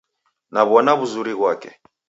[0.53, 1.69] Naw'ona w'uzuri ghwake.